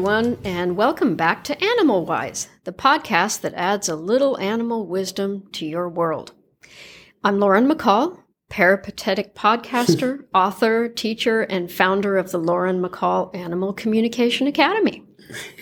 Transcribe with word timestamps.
Everyone, 0.00 0.38
and 0.44 0.78
welcome 0.78 1.14
back 1.14 1.44
to 1.44 1.62
Animal 1.62 2.06
Wise, 2.06 2.48
the 2.64 2.72
podcast 2.72 3.42
that 3.42 3.52
adds 3.52 3.86
a 3.86 3.94
little 3.94 4.38
animal 4.38 4.86
wisdom 4.86 5.46
to 5.52 5.66
your 5.66 5.90
world. 5.90 6.32
I'm 7.22 7.38
Lauren 7.38 7.68
McCall, 7.68 8.16
peripatetic 8.48 9.34
podcaster, 9.36 10.24
author, 10.32 10.88
teacher, 10.88 11.42
and 11.42 11.70
founder 11.70 12.16
of 12.16 12.30
the 12.30 12.38
Lauren 12.38 12.80
McCall 12.80 13.36
Animal 13.36 13.74
Communication 13.74 14.46
Academy. 14.46 15.04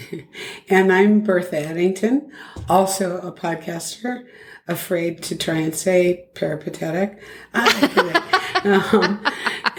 and 0.68 0.92
I'm 0.92 1.22
Bertha 1.22 1.58
Eddington, 1.58 2.30
also 2.68 3.18
a 3.18 3.32
podcaster, 3.32 4.24
afraid 4.68 5.20
to 5.24 5.36
try 5.36 5.56
and 5.56 5.74
say 5.74 6.28
peripatetic. 6.36 7.20
um, 7.54 9.20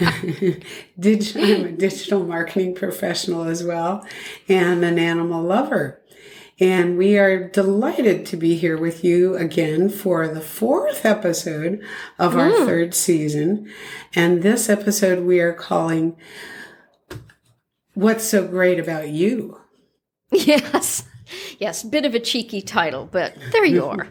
I'm 0.00 1.64
a 1.66 1.72
digital 1.72 2.24
marketing 2.24 2.74
professional 2.74 3.44
as 3.44 3.62
well, 3.62 4.06
and 4.48 4.84
an 4.84 4.98
animal 4.98 5.42
lover. 5.42 6.00
And 6.58 6.98
we 6.98 7.16
are 7.16 7.48
delighted 7.48 8.26
to 8.26 8.36
be 8.36 8.54
here 8.54 8.76
with 8.76 9.02
you 9.02 9.34
again 9.34 9.88
for 9.88 10.28
the 10.28 10.42
fourth 10.42 11.06
episode 11.06 11.82
of 12.18 12.36
our 12.36 12.50
mm. 12.50 12.66
third 12.66 12.94
season. 12.94 13.72
And 14.14 14.42
this 14.42 14.68
episode 14.68 15.24
we 15.24 15.40
are 15.40 15.54
calling 15.54 16.16
What's 17.94 18.24
So 18.24 18.46
Great 18.46 18.78
About 18.78 19.08
You? 19.08 19.58
Yes. 20.32 21.04
Yes, 21.58 21.82
bit 21.82 22.04
of 22.04 22.14
a 22.14 22.20
cheeky 22.20 22.62
title, 22.62 23.08
but 23.10 23.34
there 23.50 23.64
you 23.64 23.84
are. 23.86 24.08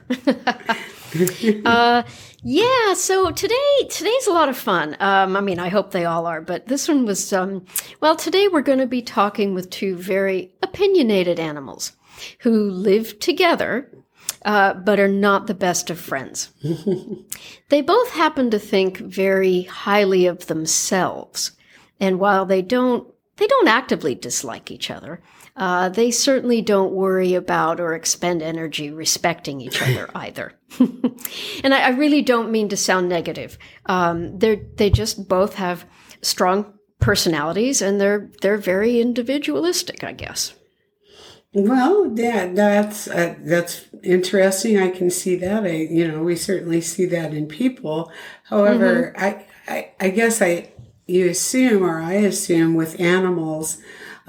uh, 1.66 2.04
yeah, 2.44 2.94
so 2.94 3.32
today 3.32 3.56
today's 3.90 4.28
a 4.28 4.32
lot 4.32 4.50
of 4.50 4.58
fun. 4.58 4.96
Um, 5.00 5.36
I 5.36 5.42
mean, 5.42 5.60
I 5.60 5.70
hope 5.70 5.92
they 5.92 6.06
all 6.06 6.26
are, 6.26 6.42
but 6.42 6.68
this 6.68 6.88
one 6.88 7.06
was 7.06 7.34
um, 7.34 7.66
well. 8.00 8.16
Today 8.16 8.48
we're 8.48 8.62
going 8.62 8.80
to 8.80 8.88
be 8.88 9.02
talking 9.02 9.54
with 9.54 9.70
two 9.70 9.96
very 9.96 10.54
opinionated 10.62 11.40
animals 11.40 11.94
who 12.40 12.70
live 12.70 13.20
together, 13.20 13.90
uh, 14.46 14.74
but 14.76 15.00
are 15.00 15.08
not 15.08 15.48
the 15.48 15.54
best 15.54 15.90
of 15.90 16.00
friends. 16.00 16.50
they 17.70 17.82
both 17.82 18.12
happen 18.12 18.52
to 18.52 18.60
think 18.60 18.98
very 18.98 19.64
highly 19.64 20.28
of 20.28 20.46
themselves, 20.48 21.52
and 22.00 22.20
while 22.20 22.46
they 22.46 22.62
don't, 22.62 23.08
they 23.38 23.48
don't 23.48 23.68
actively 23.68 24.14
dislike 24.14 24.70
each 24.70 24.92
other. 24.92 25.22
Uh, 25.60 25.90
they 25.90 26.10
certainly 26.10 26.62
don't 26.62 26.94
worry 26.94 27.34
about 27.34 27.82
or 27.82 27.94
expend 27.94 28.42
energy 28.42 28.90
respecting 28.90 29.60
each 29.60 29.82
other 29.88 30.10
either. 30.16 30.54
and 30.80 31.74
I, 31.74 31.88
I, 31.88 31.90
really 31.90 32.22
don't 32.22 32.50
mean 32.50 32.70
to 32.70 32.78
sound 32.78 33.10
negative. 33.10 33.58
Um, 33.86 34.40
they 34.40 34.56
they 34.78 34.90
just 34.90 35.28
both 35.28 35.56
have 35.56 35.86
strong 36.22 36.74
personalities, 37.00 37.82
and 37.82 38.00
they're 38.00 38.32
they're 38.42 38.58
very 38.58 39.02
individualistic, 39.02 40.02
I 40.02 40.14
guess. 40.14 40.54
Well, 41.52 42.14
yeah, 42.16 42.54
that's 42.54 43.10
uh, 43.10 43.36
that's 43.40 43.86
interesting. 44.02 44.78
I 44.78 44.90
can 44.90 45.10
see 45.10 45.36
that. 45.38 45.66
I, 45.66 45.72
you 45.72 46.08
know, 46.08 46.24
we 46.24 46.38
certainly 46.38 46.80
see 46.80 47.06
that 47.08 47.34
in 47.34 47.48
people. 47.48 48.12
However, 48.44 49.14
mm-hmm. 49.14 49.26
I, 49.26 49.46
I, 49.68 49.92
I 50.00 50.10
guess 50.10 50.42
I, 50.42 50.72
you 51.06 51.28
assume, 51.28 51.84
or 51.84 52.00
I 52.00 52.14
assume, 52.14 52.76
with 52.76 53.00
animals 53.00 53.80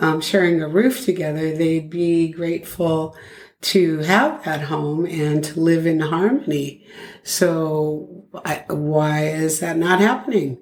um, 0.00 0.20
sharing 0.20 0.60
a 0.60 0.68
roof 0.68 1.04
together, 1.04 1.56
they'd 1.56 1.90
be 1.90 2.28
grateful 2.28 3.16
to 3.62 3.98
have 3.98 4.44
that 4.44 4.62
home 4.62 5.06
and 5.06 5.44
to 5.44 5.60
live 5.60 5.86
in 5.86 6.00
harmony. 6.00 6.84
So, 7.22 8.24
I, 8.44 8.64
why 8.68 9.26
is 9.26 9.60
that 9.60 9.76
not 9.76 10.00
happening? 10.00 10.58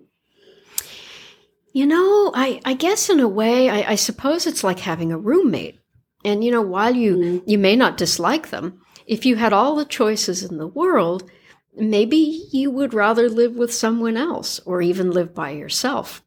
You 1.72 1.87
know, 1.87 2.32
I, 2.34 2.60
I 2.65 2.75
guess 2.75 3.09
in 3.09 3.21
a 3.21 3.28
way, 3.28 3.71
I, 3.71 3.93
I 3.93 3.94
suppose 3.94 4.47
it's 4.47 4.65
like 4.65 4.81
having 4.81 5.12
a 5.12 5.19
roommate. 5.19 5.78
And 6.25 6.43
you 6.43 6.50
know, 6.50 6.62
while 6.62 6.94
you 6.94 7.16
mm-hmm. 7.16 7.49
you 7.49 7.59
may 7.59 7.76
not 7.76 7.97
dislike 7.97 8.50
them, 8.50 8.81
if 9.06 9.25
you 9.25 9.37
had 9.37 9.53
all 9.53 9.76
the 9.76 9.84
choices 9.84 10.43
in 10.43 10.59
the 10.59 10.66
world, 10.66 11.31
maybe 11.76 12.49
you 12.50 12.70
would 12.70 12.94
rather 12.94 13.28
live 13.28 13.55
with 13.55 13.72
someone 13.72 14.16
else 14.16 14.60
or 14.65 14.82
even 14.82 15.12
live 15.12 15.34
by 15.34 15.50
yourself. 15.50 16.22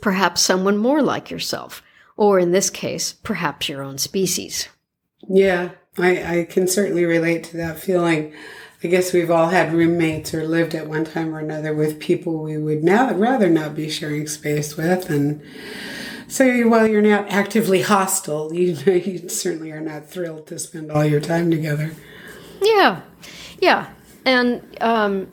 Perhaps 0.00 0.40
someone 0.40 0.78
more 0.78 1.02
like 1.02 1.30
yourself, 1.30 1.82
or 2.16 2.38
in 2.38 2.52
this 2.52 2.70
case, 2.70 3.12
perhaps 3.12 3.68
your 3.68 3.82
own 3.82 3.98
species. 3.98 4.68
Yeah, 5.28 5.70
I, 5.98 6.38
I 6.38 6.44
can 6.44 6.66
certainly 6.66 7.04
relate 7.04 7.44
to 7.44 7.56
that 7.58 7.78
feeling. 7.78 8.34
I 8.84 8.88
guess 8.88 9.12
we've 9.12 9.30
all 9.30 9.48
had 9.48 9.72
roommates 9.72 10.34
or 10.34 10.44
lived 10.44 10.74
at 10.74 10.88
one 10.88 11.04
time 11.04 11.34
or 11.34 11.38
another 11.38 11.72
with 11.74 12.00
people 12.00 12.42
we 12.42 12.58
would 12.58 12.82
now 12.82 13.14
rather 13.14 13.48
not 13.48 13.76
be 13.76 13.88
sharing 13.88 14.26
space 14.26 14.76
with, 14.76 15.08
and 15.08 15.40
so 16.26 16.66
while 16.66 16.86
you're 16.86 17.02
not 17.02 17.30
actively 17.30 17.82
hostile, 17.82 18.52
you, 18.52 18.72
you 18.92 19.28
certainly 19.28 19.70
are 19.70 19.80
not 19.80 20.08
thrilled 20.08 20.46
to 20.48 20.58
spend 20.58 20.90
all 20.90 21.04
your 21.04 21.20
time 21.20 21.50
together. 21.50 21.92
Yeah, 22.60 23.02
yeah, 23.60 23.90
and 24.24 24.62
um, 24.80 25.28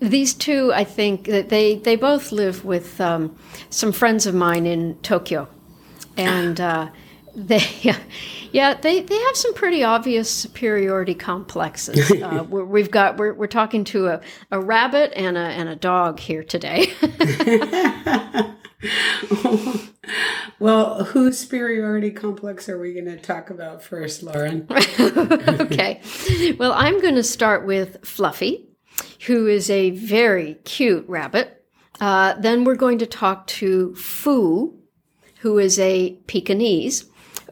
these 0.00 0.34
two, 0.34 0.72
I 0.72 0.84
think 0.84 1.26
that 1.26 1.50
they 1.50 1.76
they 1.76 1.96
both 1.96 2.32
live 2.32 2.64
with 2.64 3.00
um, 3.00 3.36
some 3.70 3.92
friends 3.92 4.26
of 4.26 4.34
mine 4.34 4.66
in 4.66 4.96
Tokyo, 5.02 5.48
and 6.16 6.60
uh, 6.60 6.88
they 7.34 7.62
yeah 8.52 8.74
they, 8.74 9.00
they 9.00 9.18
have 9.18 9.36
some 9.36 9.54
pretty 9.54 9.82
obvious 9.84 10.30
superiority 10.30 11.14
complexes. 11.14 12.12
Uh, 12.26 12.42
we 12.44 12.80
have 12.80 12.90
got 12.90 13.18
we're, 13.18 13.34
we're 13.34 13.46
talking 13.46 13.84
to 13.84 14.08
a, 14.08 14.20
a 14.50 14.58
rabbit 14.58 15.12
and 15.14 15.36
a 15.36 15.40
and 15.40 15.68
a 15.68 15.76
dog 15.76 16.18
here 16.18 16.42
today. 16.42 16.92
well, 20.58 21.04
whose 21.04 21.38
superiority 21.38 22.10
complex 22.10 22.68
are 22.68 22.78
we 22.78 22.92
going 22.94 23.06
to 23.06 23.16
talk 23.16 23.50
about 23.50 23.82
first, 23.82 24.22
Lauren? 24.22 24.66
okay. 24.70 26.00
Well, 26.58 26.72
I'm 26.72 27.00
going 27.00 27.16
to 27.16 27.22
start 27.22 27.66
with 27.66 28.04
Fluffy, 28.04 28.68
who 29.26 29.46
is 29.46 29.70
a 29.70 29.90
very 29.90 30.54
cute 30.64 31.04
rabbit. 31.08 31.64
Uh, 32.00 32.34
then 32.34 32.64
we're 32.64 32.76
going 32.76 32.98
to 32.98 33.06
talk 33.06 33.46
to 33.46 33.94
Foo, 33.94 34.78
who 35.46 35.60
is 35.60 35.78
a 35.78 36.10
Pekingese, 36.26 37.04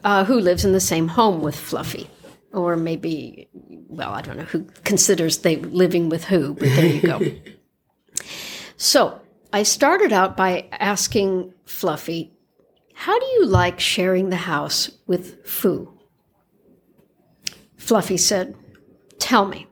uh, 0.03 0.25
who 0.25 0.37
lives 0.37 0.65
in 0.65 0.73
the 0.73 0.81
same 0.81 1.07
home 1.07 1.41
with 1.41 1.55
Fluffy. 1.55 2.09
Or 2.51 2.75
maybe, 2.75 3.47
well, 3.87 4.11
I 4.11 4.21
don't 4.21 4.35
know 4.35 4.43
who 4.43 4.65
considers 4.83 5.37
they 5.37 5.55
living 5.55 6.09
with 6.09 6.25
who, 6.25 6.55
but 6.55 6.67
there 6.75 6.85
you 6.87 7.01
go. 7.01 7.21
so 8.75 9.21
I 9.53 9.63
started 9.63 10.11
out 10.11 10.35
by 10.35 10.67
asking 10.73 11.53
Fluffy, 11.63 12.33
How 12.93 13.17
do 13.17 13.25
you 13.27 13.45
like 13.45 13.79
sharing 13.79 14.29
the 14.29 14.35
house 14.35 14.91
with 15.07 15.47
Foo? 15.47 15.97
Fluffy 17.77 18.17
said, 18.17 18.57
Tell 19.19 19.45
me, 19.45 19.67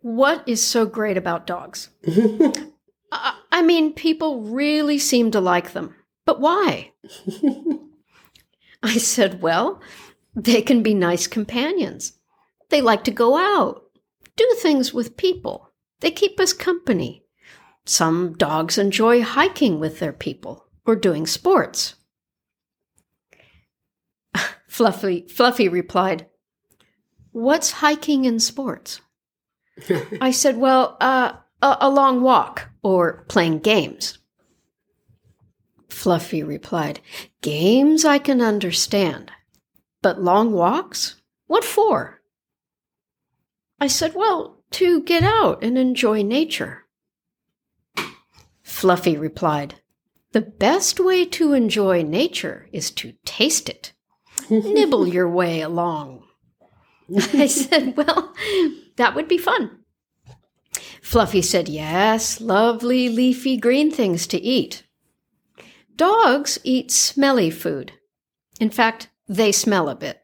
what 0.00 0.42
is 0.48 0.62
so 0.62 0.86
great 0.86 1.18
about 1.18 1.46
dogs? 1.46 1.90
I 3.12 3.60
mean, 3.62 3.92
people 3.92 4.40
really 4.40 4.98
seem 4.98 5.30
to 5.32 5.42
like 5.42 5.74
them, 5.74 5.94
but 6.24 6.40
why? 6.40 6.92
I 8.82 8.98
said, 8.98 9.42
Well, 9.42 9.80
they 10.34 10.62
can 10.62 10.82
be 10.82 10.94
nice 10.94 11.26
companions. 11.26 12.14
They 12.70 12.80
like 12.80 13.04
to 13.04 13.10
go 13.10 13.36
out, 13.36 13.84
do 14.36 14.56
things 14.58 14.92
with 14.92 15.16
people. 15.16 15.70
They 16.00 16.10
keep 16.10 16.40
us 16.40 16.52
company. 16.52 17.24
Some 17.86 18.34
dogs 18.34 18.78
enjoy 18.78 19.22
hiking 19.22 19.78
with 19.78 19.98
their 19.98 20.12
people 20.12 20.66
or 20.86 20.96
doing 20.96 21.26
sports. 21.26 21.94
Fluffy, 24.68 25.26
Fluffy 25.28 25.68
replied, 25.68 26.26
What's 27.32 27.72
hiking 27.72 28.26
and 28.26 28.42
sports? 28.42 29.00
I 30.20 30.30
said, 30.30 30.56
Well, 30.56 30.96
uh, 31.00 31.34
a, 31.62 31.76
a 31.82 31.90
long 31.90 32.22
walk 32.22 32.70
or 32.82 33.24
playing 33.28 33.60
games. 33.60 34.18
Fluffy 35.94 36.42
replied, 36.42 37.00
Games 37.40 38.04
I 38.04 38.18
can 38.18 38.42
understand, 38.42 39.30
but 40.02 40.20
long 40.20 40.52
walks? 40.52 41.22
What 41.46 41.64
for? 41.64 42.20
I 43.80 43.86
said, 43.86 44.14
Well, 44.14 44.58
to 44.72 45.02
get 45.02 45.22
out 45.22 45.62
and 45.62 45.78
enjoy 45.78 46.22
nature. 46.22 46.84
Fluffy 48.62 49.16
replied, 49.16 49.76
The 50.32 50.42
best 50.42 51.00
way 51.00 51.24
to 51.26 51.52
enjoy 51.52 52.02
nature 52.02 52.68
is 52.72 52.90
to 52.92 53.14
taste 53.24 53.68
it. 53.68 53.92
Nibble 54.50 55.06
your 55.06 55.28
way 55.28 55.60
along. 55.60 56.24
I 57.32 57.46
said, 57.62 57.96
Well, 57.96 58.34
that 58.96 59.14
would 59.14 59.28
be 59.28 59.38
fun. 59.38 59.78
Fluffy 61.00 61.40
said, 61.40 61.68
Yes, 61.68 62.40
lovely 62.40 63.08
leafy 63.08 63.56
green 63.56 63.90
things 63.90 64.26
to 64.26 64.40
eat. 64.42 64.82
Dogs 65.96 66.58
eat 66.64 66.90
smelly 66.90 67.50
food. 67.50 67.92
In 68.60 68.70
fact, 68.70 69.08
they 69.28 69.52
smell 69.52 69.88
a 69.88 69.94
bit. 69.94 70.20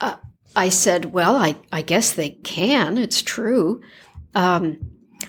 Uh, 0.00 0.16
I 0.56 0.68
said, 0.68 1.06
Well, 1.06 1.36
I, 1.36 1.56
I 1.72 1.82
guess 1.82 2.12
they 2.12 2.30
can. 2.30 2.98
It's 2.98 3.22
true. 3.22 3.82
Um, 4.34 4.78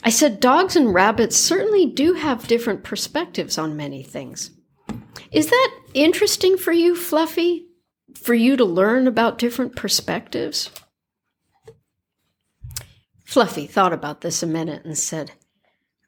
I 0.04 0.10
said 0.10 0.40
dogs 0.40 0.76
and 0.76 0.94
rabbits 0.94 1.36
certainly 1.36 1.86
do 1.86 2.14
have 2.14 2.48
different 2.48 2.84
perspectives 2.84 3.58
on 3.58 3.78
many 3.78 4.04
things. 4.04 4.52
Is 5.32 5.50
that 5.50 5.76
interesting 5.94 6.58
for 6.58 6.72
you, 6.72 6.96
Fluffy? 6.96 7.68
For 8.16 8.34
you 8.34 8.58
to 8.58 8.66
learn 8.66 9.08
about 9.08 9.38
different 9.38 9.76
perspectives? 9.76 10.70
Fluffy 13.26 13.68
thought 13.68 13.94
about 13.94 14.22
this 14.22 14.44
a 14.44 14.48
minute 14.48 14.84
and 14.84 14.98
said, 14.98 15.32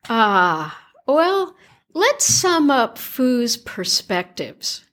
Ah, 0.09 0.77
well, 1.07 1.55
let's 1.93 2.25
sum 2.25 2.69
up 2.71 2.97
Foo's 2.97 3.57
perspectives. 3.57 4.85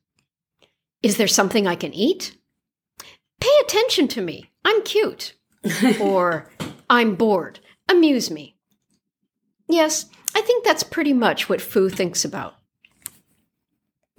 Is 1.02 1.16
there 1.16 1.28
something 1.28 1.66
I 1.66 1.74
can 1.74 1.94
eat? 1.94 2.36
Pay 3.40 3.52
attention 3.62 4.08
to 4.08 4.20
me. 4.20 4.50
I'm 4.64 4.82
cute. 4.82 5.34
or 6.00 6.50
I'm 6.88 7.14
bored. 7.14 7.60
Amuse 7.88 8.30
me. 8.30 8.56
Yes, 9.68 10.06
I 10.34 10.40
think 10.40 10.64
that's 10.64 10.82
pretty 10.82 11.12
much 11.12 11.48
what 11.48 11.60
Foo 11.60 11.88
thinks 11.88 12.24
about. 12.24 12.54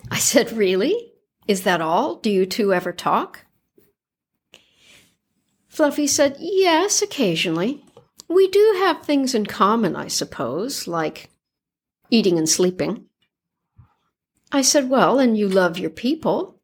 I 0.10 0.18
said, 0.18 0.51
Really? 0.51 1.13
Is 1.48 1.63
that 1.63 1.81
all? 1.81 2.16
Do 2.16 2.30
you 2.30 2.45
two 2.45 2.74
ever 2.74 2.92
talk? 2.92 3.45
Fluffy 5.68 6.07
said, 6.07 6.38
Yes, 6.39 7.01
occasionally. 7.01 7.83
We 8.28 8.48
do 8.48 8.75
have 8.80 9.04
things 9.04 9.36
in 9.36 9.45
common, 9.45 9.95
I 9.95 10.07
suppose, 10.07 10.88
like 10.88 11.31
eating 12.11 12.37
and 12.37 12.47
sleeping. 12.47 13.05
I 14.51 14.61
said, 14.61 14.89
Well, 14.89 15.17
and 15.17 15.37
you 15.37 15.47
love 15.47 15.79
your 15.79 15.89
people. 15.89 16.59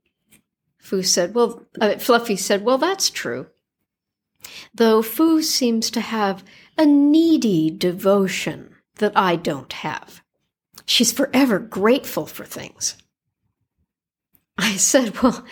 Foo 0.77 1.01
said, 1.01 1.33
Well, 1.33 1.65
uh, 1.81 1.97
Fluffy 1.97 2.35
said, 2.35 2.63
Well, 2.63 2.77
that's 2.77 3.09
true. 3.09 3.47
Though 4.73 5.01
Foo 5.01 5.41
seems 5.41 5.89
to 5.91 6.01
have 6.01 6.43
a 6.77 6.85
needy 6.85 7.71
devotion 7.71 8.75
that 8.97 9.13
I 9.15 9.35
don't 9.35 9.71
have. 9.73 10.21
She's 10.85 11.11
forever 11.11 11.59
grateful 11.59 12.25
for 12.25 12.45
things. 12.45 12.95
I 14.57 14.75
said, 14.75 15.21
Well, 15.21 15.45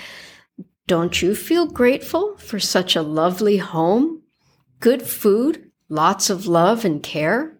don't 0.87 1.21
you 1.21 1.35
feel 1.35 1.65
grateful 1.65 2.37
for 2.37 2.59
such 2.59 2.95
a 2.95 3.01
lovely 3.01 3.57
home, 3.57 4.21
good 4.79 5.01
food, 5.01 5.71
lots 5.89 6.29
of 6.29 6.47
love 6.47 6.85
and 6.85 7.01
care? 7.01 7.54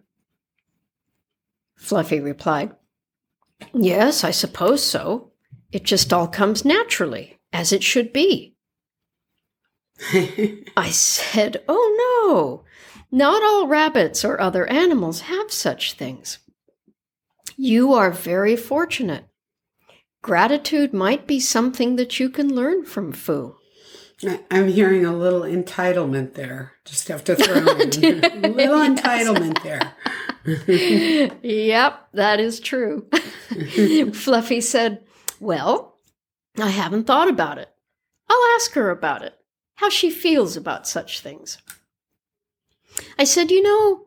Fluffy 1.76 2.20
replied, 2.20 2.72
Yes, 3.72 4.24
I 4.24 4.30
suppose 4.30 4.84
so. 4.84 5.32
It 5.72 5.84
just 5.84 6.12
all 6.12 6.28
comes 6.28 6.64
naturally, 6.64 7.38
as 7.52 7.72
it 7.72 7.82
should 7.82 8.12
be. 8.12 8.54
I 10.76 10.90
said, 10.90 11.62
Oh 11.68 11.94
no, 12.24 12.64
not 13.10 13.42
all 13.42 13.66
rabbits 13.66 14.24
or 14.24 14.40
other 14.40 14.66
animals 14.66 15.22
have 15.22 15.50
such 15.50 15.94
things. 15.94 16.38
You 17.56 17.94
are 17.94 18.10
very 18.10 18.56
fortunate. 18.56 19.26
Gratitude 20.22 20.92
might 20.92 21.26
be 21.26 21.40
something 21.40 21.96
that 21.96 22.18
you 22.18 22.28
can 22.28 22.54
learn 22.54 22.84
from 22.84 23.12
Foo. 23.12 23.56
I'm 24.50 24.68
hearing 24.68 25.04
a 25.04 25.16
little 25.16 25.42
entitlement 25.42 26.34
there. 26.34 26.72
Just 26.84 27.08
have 27.08 27.22
to 27.24 27.36
throw 27.36 27.56
in 27.56 28.24
a 28.24 28.48
little 28.48 28.78
entitlement 28.78 29.62
there. 29.62 29.94
yep, 31.42 32.08
that 32.12 32.38
is 32.40 32.60
true. 32.60 33.06
Fluffy 34.12 34.60
said, 34.60 35.04
Well, 35.40 35.98
I 36.58 36.70
haven't 36.70 37.04
thought 37.04 37.28
about 37.28 37.58
it. 37.58 37.68
I'll 38.28 38.54
ask 38.56 38.72
her 38.74 38.90
about 38.90 39.22
it, 39.22 39.34
how 39.76 39.88
she 39.88 40.10
feels 40.10 40.56
about 40.56 40.86
such 40.86 41.20
things. 41.20 41.58
I 43.18 43.24
said, 43.24 43.50
You 43.50 43.62
know, 43.62 44.06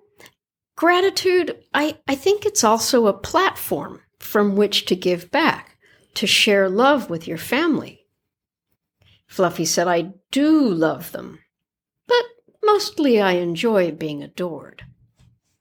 gratitude, 0.75 1.57
I, 1.73 1.97
I 2.07 2.15
think 2.15 2.45
it's 2.45 2.63
also 2.63 3.07
a 3.07 3.13
platform 3.13 4.01
from 4.19 4.55
which 4.55 4.85
to 4.85 4.95
give 4.95 5.31
back, 5.31 5.77
to 6.15 6.27
share 6.27 6.69
love 6.69 7.09
with 7.09 7.27
your 7.27 7.37
family. 7.37 8.05
Fluffy 9.27 9.65
said, 9.65 9.87
I 9.87 10.13
do 10.31 10.61
love 10.61 11.11
them, 11.11 11.39
but 12.07 12.23
mostly 12.63 13.21
I 13.21 13.33
enjoy 13.33 13.91
being 13.91 14.23
adored. 14.23 14.83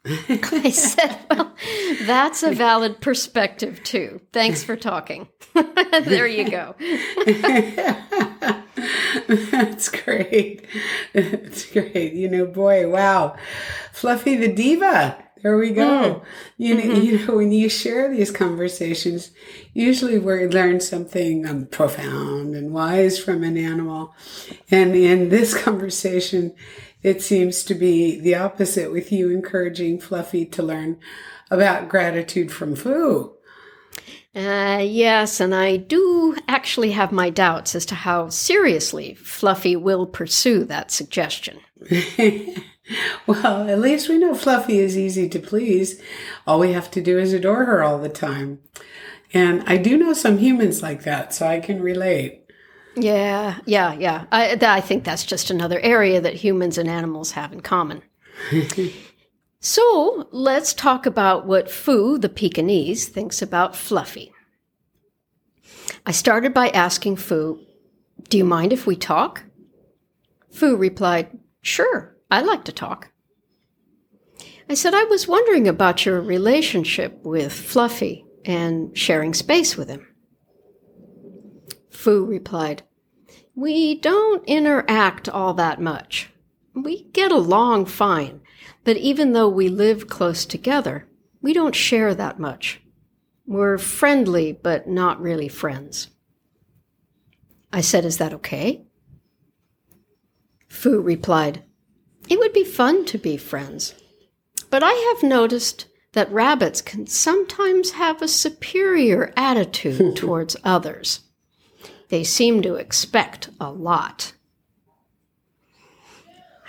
I 0.28 0.70
said, 0.70 1.18
Well, 1.30 1.54
that's 2.02 2.42
a 2.42 2.52
valid 2.52 3.00
perspective, 3.00 3.82
too. 3.84 4.20
Thanks 4.32 4.62
for 4.64 4.76
talking. 4.76 5.28
there 6.04 6.26
you 6.26 6.48
go. 6.48 6.74
that's 9.50 9.88
great. 9.88 10.66
That's 11.12 11.70
great. 11.70 12.14
You 12.14 12.30
know, 12.30 12.46
boy, 12.46 12.88
wow. 12.88 13.36
Fluffy 13.92 14.36
the 14.36 14.52
Diva. 14.52 15.22
There 15.42 15.56
we 15.56 15.70
go. 15.70 15.86
Mm. 15.86 16.24
You 16.56 16.74
know, 16.74 16.82
mm-hmm. 16.82 17.02
you 17.02 17.26
know, 17.26 17.36
when 17.36 17.52
you 17.52 17.68
share 17.68 18.12
these 18.12 18.30
conversations, 18.30 19.30
usually 19.72 20.18
we 20.18 20.46
learn 20.46 20.80
something 20.80 21.46
um, 21.46 21.66
profound 21.66 22.56
and 22.56 22.72
wise 22.72 23.18
from 23.18 23.44
an 23.44 23.56
animal. 23.56 24.14
And 24.70 24.96
in 24.96 25.28
this 25.28 25.56
conversation, 25.56 26.54
it 27.02 27.22
seems 27.22 27.62
to 27.64 27.74
be 27.74 28.18
the 28.18 28.34
opposite 28.34 28.92
with 28.92 29.12
you 29.12 29.30
encouraging 29.30 30.00
Fluffy 30.00 30.44
to 30.46 30.62
learn 30.62 30.98
about 31.50 31.88
gratitude 31.88 32.52
from 32.52 32.74
Foo. 32.74 33.34
Uh, 34.34 34.80
yes, 34.82 35.40
and 35.40 35.54
I 35.54 35.78
do 35.78 36.36
actually 36.46 36.92
have 36.92 37.10
my 37.10 37.30
doubts 37.30 37.74
as 37.74 37.86
to 37.86 37.94
how 37.94 38.28
seriously 38.28 39.14
Fluffy 39.14 39.74
will 39.74 40.06
pursue 40.06 40.64
that 40.64 40.90
suggestion. 40.90 41.60
well, 43.26 43.68
at 43.68 43.80
least 43.80 44.08
we 44.08 44.18
know 44.18 44.34
Fluffy 44.34 44.78
is 44.78 44.96
easy 44.96 45.28
to 45.28 45.38
please. 45.38 46.00
All 46.46 46.60
we 46.60 46.72
have 46.72 46.90
to 46.92 47.00
do 47.00 47.18
is 47.18 47.32
adore 47.32 47.64
her 47.64 47.82
all 47.82 47.98
the 47.98 48.08
time. 48.08 48.60
And 49.32 49.62
I 49.66 49.76
do 49.76 49.96
know 49.96 50.12
some 50.12 50.38
humans 50.38 50.82
like 50.82 51.02
that, 51.02 51.34
so 51.34 51.46
I 51.46 51.60
can 51.60 51.82
relate. 51.82 52.44
Yeah, 53.02 53.58
yeah, 53.66 53.94
yeah. 53.94 54.24
I, 54.32 54.58
I 54.60 54.80
think 54.80 55.04
that's 55.04 55.24
just 55.24 55.50
another 55.50 55.80
area 55.80 56.20
that 56.20 56.34
humans 56.34 56.78
and 56.78 56.88
animals 56.88 57.32
have 57.32 57.52
in 57.52 57.60
common. 57.60 58.02
so 59.60 60.28
let's 60.30 60.74
talk 60.74 61.06
about 61.06 61.46
what 61.46 61.70
Foo, 61.70 62.18
the 62.18 62.28
Pekingese, 62.28 63.08
thinks 63.08 63.42
about 63.42 63.76
Fluffy. 63.76 64.32
I 66.06 66.12
started 66.12 66.54
by 66.54 66.68
asking 66.70 67.16
Foo, 67.16 67.60
Do 68.28 68.38
you 68.38 68.44
mind 68.44 68.72
if 68.72 68.86
we 68.86 68.96
talk? 68.96 69.44
Foo 70.50 70.76
replied, 70.76 71.38
Sure, 71.60 72.16
I 72.30 72.40
like 72.40 72.64
to 72.64 72.72
talk. 72.72 73.10
I 74.70 74.74
said, 74.74 74.94
I 74.94 75.04
was 75.04 75.26
wondering 75.26 75.66
about 75.66 76.04
your 76.04 76.20
relationship 76.20 77.18
with 77.22 77.52
Fluffy 77.52 78.24
and 78.44 78.96
sharing 78.96 79.32
space 79.32 79.76
with 79.76 79.88
him. 79.88 80.06
Foo 81.90 82.24
replied, 82.24 82.82
We 83.54 83.96
don't 83.96 84.44
interact 84.46 85.28
all 85.28 85.54
that 85.54 85.80
much. 85.80 86.30
We 86.74 87.04
get 87.12 87.32
along 87.32 87.86
fine, 87.86 88.40
but 88.84 88.96
even 88.96 89.32
though 89.32 89.48
we 89.48 89.68
live 89.68 90.08
close 90.08 90.46
together, 90.46 91.06
we 91.40 91.52
don't 91.52 91.74
share 91.74 92.14
that 92.14 92.38
much. 92.38 92.80
We're 93.46 93.78
friendly, 93.78 94.52
but 94.52 94.88
not 94.88 95.20
really 95.20 95.48
friends. 95.48 96.08
I 97.72 97.80
said, 97.80 98.04
Is 98.04 98.18
that 98.18 98.32
okay? 98.34 98.84
Foo 100.68 101.00
replied, 101.00 101.64
it 102.28 102.38
would 102.38 102.52
be 102.52 102.64
fun 102.64 103.04
to 103.06 103.18
be 103.18 103.36
friends. 103.36 103.94
But 104.70 104.82
I 104.82 104.92
have 104.92 105.28
noticed 105.28 105.86
that 106.12 106.30
rabbits 106.30 106.82
can 106.82 107.06
sometimes 107.06 107.92
have 107.92 108.20
a 108.20 108.28
superior 108.28 109.32
attitude 109.36 110.16
towards 110.16 110.56
others. 110.62 111.20
They 112.08 112.24
seem 112.24 112.62
to 112.62 112.74
expect 112.76 113.50
a 113.60 113.70
lot. 113.70 114.32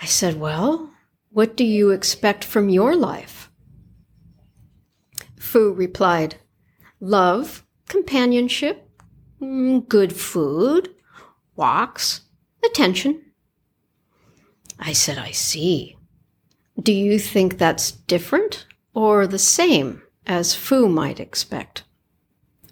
I 0.00 0.06
said, 0.06 0.38
Well, 0.38 0.90
what 1.30 1.56
do 1.56 1.64
you 1.64 1.90
expect 1.90 2.44
from 2.44 2.68
your 2.68 2.94
life? 2.94 3.50
Foo 5.38 5.72
replied, 5.72 6.36
Love, 7.00 7.64
companionship, 7.88 8.88
mm, 9.40 9.86
good 9.88 10.14
food, 10.14 10.90
walks, 11.56 12.22
attention. 12.64 13.22
I 14.78 14.92
said, 14.92 15.18
I 15.18 15.30
see. 15.30 15.96
Do 16.82 16.92
you 16.92 17.18
think 17.18 17.58
that's 17.58 17.90
different 17.90 18.66
or 18.94 19.26
the 19.26 19.38
same 19.38 20.02
as 20.26 20.54
Foo 20.54 20.88
might 20.88 21.20
expect? 21.20 21.84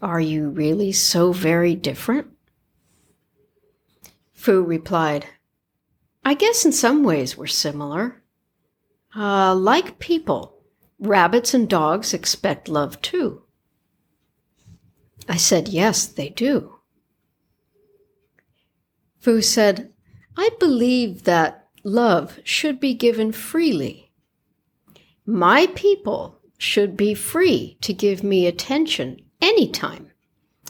Are 0.00 0.20
you 0.20 0.48
really 0.48 0.92
so 0.92 1.32
very 1.32 1.74
different? 1.74 2.28
Foo 4.38 4.62
replied, 4.62 5.26
I 6.24 6.34
guess 6.34 6.64
in 6.64 6.70
some 6.70 7.02
ways 7.02 7.36
we're 7.36 7.48
similar. 7.48 8.22
Uh, 9.14 9.52
like 9.52 9.98
people, 9.98 10.62
rabbits 11.00 11.54
and 11.54 11.68
dogs 11.68 12.14
expect 12.14 12.68
love 12.68 13.02
too. 13.02 13.42
I 15.28 15.36
said, 15.36 15.66
Yes, 15.66 16.06
they 16.06 16.28
do. 16.28 16.76
Foo 19.18 19.42
said, 19.42 19.92
I 20.36 20.50
believe 20.60 21.24
that 21.24 21.66
love 21.82 22.38
should 22.44 22.78
be 22.78 22.94
given 22.94 23.32
freely. 23.32 24.12
My 25.26 25.66
people 25.74 26.38
should 26.58 26.96
be 26.96 27.12
free 27.12 27.76
to 27.80 27.92
give 27.92 28.22
me 28.22 28.46
attention 28.46 29.20
anytime, 29.42 30.12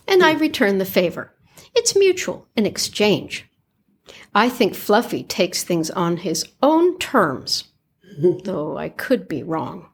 and 0.06 0.22
I 0.22 0.32
return 0.32 0.78
the 0.78 0.86
favor. 0.86 1.34
It's 1.74 1.94
mutual, 1.94 2.48
an 2.56 2.64
exchange. 2.64 3.47
I 4.34 4.48
think 4.48 4.74
Fluffy 4.74 5.22
takes 5.22 5.62
things 5.62 5.90
on 5.90 6.18
his 6.18 6.44
own 6.62 6.98
terms, 6.98 7.64
though 8.44 8.76
I 8.76 8.88
could 8.88 9.28
be 9.28 9.42
wrong. 9.42 9.88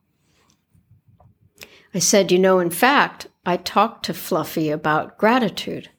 I 1.94 2.00
said, 2.00 2.32
You 2.32 2.38
know, 2.38 2.58
in 2.58 2.70
fact, 2.70 3.28
I 3.46 3.56
talked 3.56 4.04
to 4.06 4.14
Fluffy 4.14 4.70
about 4.70 5.18
gratitude 5.18 5.90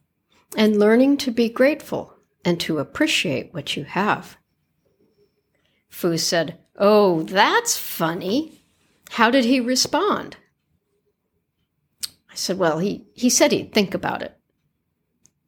and 0.58 0.80
learning 0.80 1.18
to 1.18 1.32
be 1.32 1.50
grateful 1.50 2.14
and 2.44 2.60
to 2.62 2.80
appreciate 2.80 3.54
what 3.54 3.76
you 3.76 3.86
have. 3.86 4.38
Fu 5.90 6.18
said, 6.18 6.58
Oh, 6.78 7.24
that's 7.24 7.78
funny. 7.78 8.62
How 9.12 9.32
did 9.32 9.46
he 9.46 9.60
respond? 9.60 10.38
I 12.30 12.36
said, 12.36 12.58
Well, 12.58 12.80
he, 12.80 13.06
he 13.14 13.30
said 13.30 13.54
he'd 13.54 13.74
think 13.74 13.94
about 13.94 14.22
it. 14.22 14.38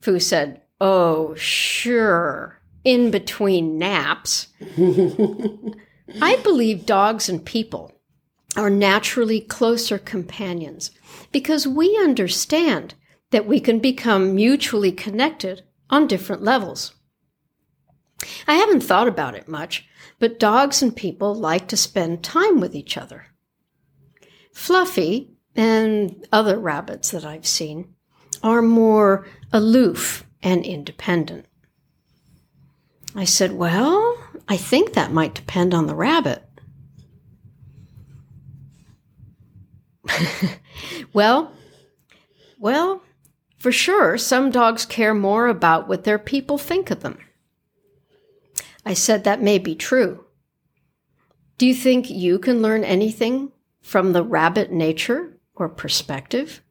Fu 0.01 0.19
said, 0.19 0.61
Oh, 0.79 1.35
sure, 1.35 2.56
in 2.87 3.11
between 3.11 3.77
naps. 3.77 4.47
I 6.21 6.37
believe 6.41 6.85
dogs 6.85 7.27
and 7.27 7.45
people 7.45 7.91
are 8.55 8.69
naturally 8.69 9.41
closer 9.41 9.97
companions 9.97 10.91
because 11.33 11.67
we 11.67 11.97
understand 11.97 12.93
that 13.31 13.45
we 13.45 13.59
can 13.59 13.79
become 13.79 14.33
mutually 14.33 14.93
connected 14.93 15.63
on 15.89 16.07
different 16.07 16.43
levels. 16.43 16.95
I 18.47 18.53
haven't 18.53 18.83
thought 18.83 19.09
about 19.09 19.35
it 19.35 19.49
much, 19.49 19.85
but 20.17 20.39
dogs 20.39 20.81
and 20.81 20.95
people 20.95 21.35
like 21.35 21.67
to 21.67 21.77
spend 21.77 22.23
time 22.23 22.61
with 22.61 22.73
each 22.73 22.95
other. 22.95 23.25
Fluffy 24.53 25.35
and 25.57 26.25
other 26.31 26.57
rabbits 26.57 27.11
that 27.11 27.25
I've 27.25 27.45
seen 27.45 27.95
are 28.41 28.61
more 28.61 29.27
aloof 29.51 30.23
and 30.41 30.65
independent. 30.65 31.47
I 33.17 33.25
said, 33.25 33.53
Well, 33.53 34.15
I 34.47 34.57
think 34.57 34.93
that 34.93 35.11
might 35.11 35.33
depend 35.33 35.73
on 35.73 35.87
the 35.87 35.95
rabbit. 35.95 36.43
well, 41.13 41.51
well, 42.59 43.01
for 43.57 43.71
sure, 43.71 44.19
some 44.19 44.51
dogs 44.51 44.85
care 44.85 45.15
more 45.15 45.47
about 45.47 45.87
what 45.87 46.03
their 46.03 46.19
people 46.19 46.59
think 46.59 46.91
of 46.91 47.01
them. 47.01 47.17
I 48.85 48.93
said 48.93 49.23
that 49.23 49.41
may 49.41 49.57
be 49.57 49.73
true. 49.73 50.25
Do 51.57 51.65
you 51.65 51.73
think 51.73 52.11
you 52.11 52.37
can 52.37 52.61
learn 52.61 52.83
anything 52.83 53.51
from 53.81 54.13
the 54.13 54.21
rabbit 54.23 54.71
nature 54.71 55.39
or 55.55 55.69
perspective? 55.69 56.61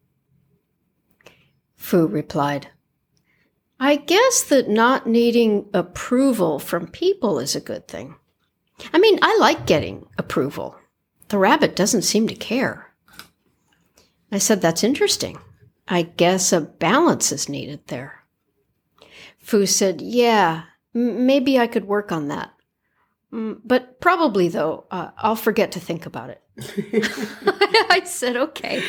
Fu 1.75 2.07
replied, 2.07 2.69
I 3.79 3.97
guess 3.97 4.43
that 4.43 4.69
not 4.69 5.07
needing 5.07 5.69
approval 5.73 6.59
from 6.59 6.87
people 6.87 7.39
is 7.39 7.55
a 7.55 7.61
good 7.61 7.87
thing. 7.87 8.15
I 8.93 8.99
mean, 8.99 9.19
I 9.21 9.37
like 9.39 9.67
getting 9.67 10.07
approval. 10.17 10.75
The 11.29 11.37
rabbit 11.37 11.75
doesn't 11.75 12.03
seem 12.03 12.27
to 12.27 12.35
care. 12.35 12.91
I 14.31 14.39
said, 14.39 14.61
That's 14.61 14.83
interesting. 14.83 15.37
I 15.87 16.03
guess 16.03 16.51
a 16.51 16.61
balance 16.61 17.31
is 17.31 17.47
needed 17.47 17.81
there. 17.87 18.23
Fu 19.39 19.65
said, 19.65 20.01
Yeah, 20.01 20.63
maybe 20.93 21.59
I 21.59 21.67
could 21.67 21.85
work 21.85 22.11
on 22.11 22.27
that. 22.29 22.51
Mm, 23.33 23.59
but 23.63 23.99
probably, 23.99 24.47
though, 24.47 24.85
uh, 24.89 25.09
I'll 25.17 25.35
forget 25.35 25.73
to 25.73 25.79
think 25.79 26.05
about 26.05 26.29
it. 26.29 26.41
I 27.89 28.01
said, 28.05 28.37
okay. 28.37 28.81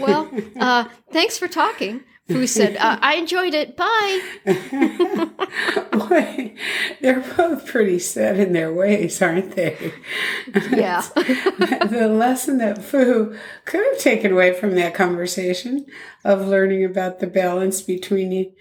Well, 0.00 0.30
uh, 0.58 0.84
thanks 1.10 1.38
for 1.38 1.48
talking. 1.48 2.02
Fu 2.28 2.46
said, 2.46 2.76
uh, 2.76 2.98
I 3.02 3.16
enjoyed 3.16 3.52
it. 3.52 3.76
Bye. 3.76 4.20
Boy, 5.92 6.54
they're 7.00 7.20
both 7.36 7.66
pretty 7.66 7.98
set 7.98 8.38
in 8.38 8.52
their 8.52 8.72
ways, 8.72 9.20
aren't 9.20 9.56
they? 9.56 9.92
Yeah. 10.70 11.02
the 11.16 12.08
lesson 12.10 12.58
that 12.58 12.82
Fu 12.82 13.36
could 13.64 13.84
have 13.84 13.98
taken 13.98 14.32
away 14.32 14.52
from 14.54 14.76
that 14.76 14.94
conversation 14.94 15.84
of 16.24 16.46
learning 16.46 16.84
about 16.84 17.18
the 17.18 17.26
balance 17.26 17.82
between 17.82 18.54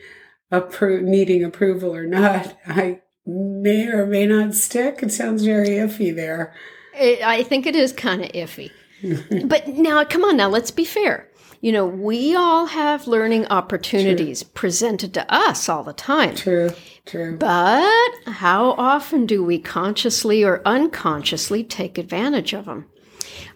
appro- 0.51 1.01
needing 1.01 1.43
approval 1.43 1.95
or 1.95 2.05
not, 2.07 2.57
I 2.67 3.01
may 3.25 3.87
or 3.87 4.05
may 4.05 4.25
not 4.25 4.53
stick. 4.55 4.99
It 5.01 5.11
sounds 5.11 5.43
very 5.43 5.69
iffy 5.69 6.15
there. 6.15 6.53
It, 6.93 7.21
I 7.21 7.43
think 7.43 7.65
it 7.65 7.75
is 7.75 7.93
kind 7.93 8.23
of 8.23 8.31
iffy. 8.31 8.71
but 9.47 9.67
now, 9.67 10.03
come 10.03 10.23
on, 10.23 10.37
now 10.37 10.49
let's 10.49 10.71
be 10.71 10.85
fair. 10.85 11.27
You 11.61 11.71
know, 11.71 11.85
we 11.85 12.35
all 12.35 12.65
have 12.65 13.07
learning 13.07 13.45
opportunities 13.47 14.41
true. 14.41 14.51
presented 14.55 15.13
to 15.13 15.31
us 15.31 15.69
all 15.69 15.83
the 15.83 15.93
time. 15.93 16.35
True, 16.35 16.71
true. 17.05 17.37
But 17.37 18.11
how 18.25 18.71
often 18.71 19.27
do 19.27 19.43
we 19.43 19.59
consciously 19.59 20.43
or 20.43 20.63
unconsciously 20.65 21.63
take 21.63 21.99
advantage 21.99 22.53
of 22.53 22.65
them? 22.65 22.87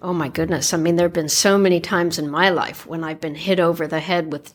Oh 0.05 0.13
my 0.13 0.29
goodness. 0.29 0.71
I 0.71 0.77
mean, 0.77 0.97
there 0.97 1.07
have 1.07 1.13
been 1.13 1.29
so 1.29 1.57
many 1.57 1.79
times 1.79 2.19
in 2.19 2.29
my 2.29 2.51
life 2.51 2.85
when 2.85 3.03
I've 3.03 3.19
been 3.19 3.33
hit 3.33 3.59
over 3.59 3.88
the 3.88 4.00
head 4.00 4.31
with 4.31 4.53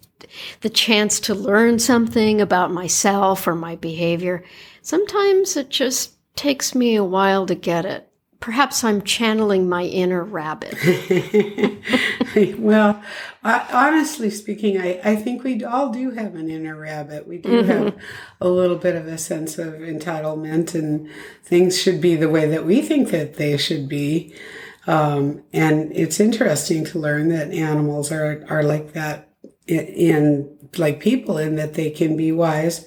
the 0.61 0.71
chance 0.71 1.19
to 1.19 1.35
learn 1.35 1.81
something 1.81 2.41
about 2.41 2.71
myself 2.71 3.49
or 3.49 3.57
my 3.57 3.75
behavior. 3.75 4.45
Sometimes 4.81 5.57
it 5.57 5.69
just 5.69 6.13
takes 6.37 6.73
me 6.73 6.95
a 6.95 7.03
while 7.03 7.47
to 7.47 7.57
get 7.57 7.85
it. 7.85 8.09
Perhaps 8.39 8.85
I'm 8.85 9.03
channeling 9.03 9.69
my 9.69 9.83
inner 9.83 10.23
rabbit. 10.23 10.77
well, 12.57 13.03
honestly 13.43 14.31
speaking, 14.31 14.81
I, 14.81 15.01
I 15.03 15.17
think 15.17 15.43
we 15.43 15.65
all 15.65 15.91
do 15.91 16.13
have 16.13 16.37
an 16.37 16.49
inner 16.49 16.77
rabbit. 16.77 17.27
We 17.27 17.39
do 17.39 17.49
mm-hmm. 17.49 17.71
have 17.71 17.97
a 18.41 18.49
little 18.49 18.77
bit 18.77 18.95
of 18.95 19.09
a 19.09 19.19
sense 19.19 19.59
of 19.59 19.75
entitlement, 19.75 20.77
and 20.77 21.11
things 21.43 21.83
should 21.83 22.01
be 22.01 22.15
the 22.15 22.31
way 22.31 22.49
that 22.49 22.65
we 22.65 22.83
think 22.83 23.11
that 23.11 23.35
they 23.35 23.57
should 23.57 23.89
be. 23.89 24.33
Um, 24.87 25.43
and 25.53 25.93
it's 25.93 26.21
interesting 26.21 26.85
to 26.87 26.99
learn 26.99 27.29
that 27.29 27.53
animals 27.53 28.11
are, 28.11 28.45
are 28.49 28.63
like 28.63 28.93
that 28.95 29.29
in, 29.67 29.87
in 29.87 30.59
like 30.77 31.01
people 31.01 31.39
in 31.39 31.57
that 31.57 31.75
they 31.75 31.91
can 31.91 32.17
be 32.17 32.33
wise 32.33 32.87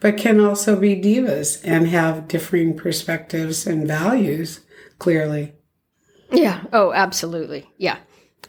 but 0.00 0.16
can 0.16 0.40
also 0.40 0.76
be 0.76 0.96
divas 0.96 1.60
and 1.62 1.86
have 1.88 2.26
differing 2.26 2.76
perspectives 2.76 3.66
and 3.66 3.86
values, 3.86 4.60
clearly. 4.98 5.52
Yeah. 6.32 6.64
Oh, 6.72 6.92
absolutely. 6.92 7.68
Yeah. 7.76 7.98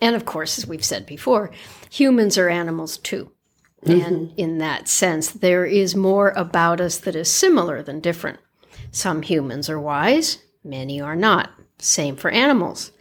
And 0.01 0.15
of 0.15 0.25
course, 0.25 0.57
as 0.57 0.65
we've 0.65 0.83
said 0.83 1.05
before, 1.05 1.51
humans 1.89 2.37
are 2.37 2.49
animals 2.49 2.97
too. 2.97 3.31
Mm-hmm. 3.85 4.01
And 4.01 4.33
in 4.37 4.57
that 4.59 4.87
sense, 4.87 5.29
there 5.29 5.65
is 5.65 5.95
more 5.95 6.29
about 6.29 6.79
us 6.79 6.97
that 6.99 7.15
is 7.15 7.29
similar 7.29 7.83
than 7.83 7.99
different. 7.99 8.39
Some 8.91 9.21
humans 9.21 9.69
are 9.69 9.79
wise, 9.79 10.39
many 10.63 11.01
are 11.01 11.15
not. 11.15 11.51
Same 11.81 12.15
for 12.15 12.29
animals. 12.29 12.91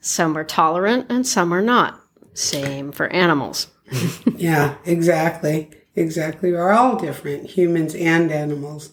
Some 0.00 0.38
are 0.38 0.44
tolerant 0.44 1.06
and 1.10 1.26
some 1.26 1.52
are 1.52 1.60
not. 1.60 2.00
Same 2.34 2.92
for 2.92 3.08
animals. 3.08 3.66
yeah, 4.36 4.76
exactly. 4.84 5.70
Exactly. 5.96 6.52
We're 6.52 6.70
all 6.70 6.96
different, 6.96 7.50
humans 7.50 7.94
and 7.94 8.30
animals. 8.30 8.92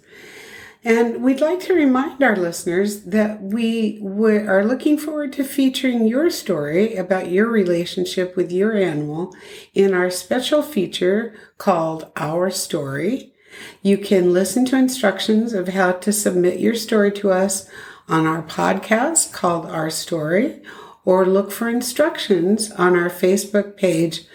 And 0.84 1.24
we'd 1.24 1.42
like 1.42 1.60
to 1.62 1.74
remind 1.74 2.24
our 2.24 2.36
listeners 2.36 3.04
that 3.04 3.42
we 3.42 4.02
are 4.02 4.66
looking 4.66 4.98
forward 4.98 5.32
to 5.34 5.44
featuring 5.44 6.08
your 6.08 6.30
story 6.32 6.96
about 6.96 7.30
your 7.30 7.48
relationship 7.48 8.36
with 8.36 8.52
your 8.52 8.76
animal 8.76 9.36
in 9.74 9.94
our 9.94 10.10
special 10.10 10.64
feature 10.64 11.36
called 11.58 12.12
Our 12.16 12.50
Story. 12.50 13.34
You 13.82 13.98
can 13.98 14.34
listen 14.34 14.66
to 14.66 14.78
instructions 14.78 15.54
of 15.54 15.70
how 15.70 15.92
to 15.94 16.12
submit 16.12 16.60
your 16.60 16.76
story 16.76 17.12
to 17.14 17.32
us 17.32 17.70
on 18.10 18.26
our 18.26 18.42
podcast 18.42 19.32
called 19.32 19.68
Our 19.68 19.90
Story 19.90 20.62
or 21.06 21.26
look 21.26 21.52
for 21.52 21.70
instructions 21.70 22.72
on 22.72 22.96
our 22.96 23.10
Facebook 23.10 23.78
page 23.78 24.26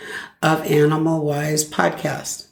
of 0.42 0.64
Animal 0.64 1.24
Wise 1.24 1.68
Podcast. 1.68 2.48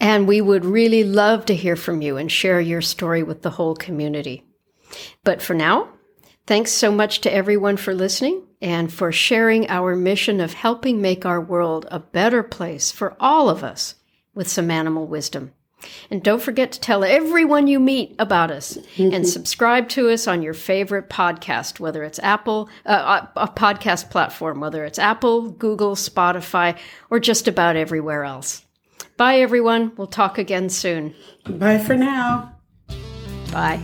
And 0.00 0.26
we 0.26 0.40
would 0.40 0.64
really 0.64 1.04
love 1.04 1.46
to 1.46 1.54
hear 1.54 1.76
from 1.76 2.02
you 2.02 2.16
and 2.16 2.30
share 2.30 2.60
your 2.60 2.82
story 2.82 3.22
with 3.22 3.42
the 3.42 3.50
whole 3.50 3.74
community. 3.74 4.44
But 5.24 5.40
for 5.40 5.54
now, 5.54 5.88
thanks 6.46 6.72
so 6.72 6.92
much 6.92 7.20
to 7.22 7.32
everyone 7.32 7.76
for 7.76 7.94
listening 7.94 8.42
and 8.60 8.92
for 8.92 9.12
sharing 9.12 9.68
our 9.68 9.96
mission 9.96 10.40
of 10.40 10.52
helping 10.54 11.00
make 11.00 11.24
our 11.24 11.40
world 11.40 11.86
a 11.90 11.98
better 11.98 12.42
place 12.42 12.90
for 12.90 13.16
all 13.20 13.48
of 13.48 13.64
us 13.64 13.94
with 14.34 14.48
some 14.48 14.70
animal 14.70 15.06
wisdom. 15.06 15.52
And 16.10 16.22
don't 16.22 16.42
forget 16.42 16.72
to 16.72 16.80
tell 16.80 17.04
everyone 17.04 17.66
you 17.66 17.78
meet 17.78 18.14
about 18.18 18.50
us 18.50 18.78
and 18.98 19.28
subscribe 19.28 19.88
to 19.90 20.08
us 20.08 20.26
on 20.26 20.42
your 20.42 20.54
favorite 20.54 21.10
podcast, 21.10 21.80
whether 21.80 22.02
it's 22.02 22.18
Apple, 22.20 22.68
uh, 22.86 23.26
a 23.36 23.48
podcast 23.48 24.10
platform, 24.10 24.60
whether 24.60 24.84
it's 24.84 24.98
Apple, 24.98 25.50
Google, 25.50 25.94
Spotify, 25.94 26.78
or 27.10 27.20
just 27.20 27.46
about 27.46 27.76
everywhere 27.76 28.24
else. 28.24 28.64
Bye, 29.16 29.40
everyone. 29.40 29.92
We'll 29.96 30.06
talk 30.06 30.38
again 30.38 30.68
soon. 30.70 31.14
Bye 31.46 31.78
for 31.78 31.96
now. 31.96 32.56
Bye. 33.52 33.80